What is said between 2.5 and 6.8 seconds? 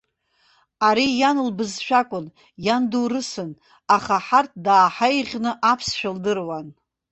иан доурысын, аха ҳарҭ дааҳаиӷьны аԥсшәа лдыруан.